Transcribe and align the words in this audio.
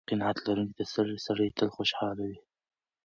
قناعت 0.09 0.37
لرونکی 0.45 0.83
سړی 1.27 1.47
تل 1.57 1.69
خوشحاله 1.75 2.23
وي. 2.29 2.37